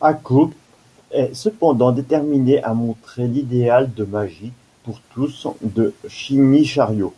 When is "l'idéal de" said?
3.28-4.04